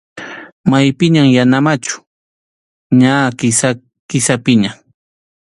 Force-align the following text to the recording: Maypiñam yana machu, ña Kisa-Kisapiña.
Maypiñam 0.69 1.27
yana 1.37 1.57
machu, 1.65 1.95
ña 2.99 3.13
Kisa-Kisapiña. 3.39 4.71